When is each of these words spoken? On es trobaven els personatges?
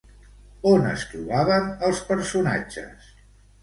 On 0.69 0.87
es 0.93 1.05
trobaven 1.13 1.71
els 1.91 2.03
personatges? 2.11 3.17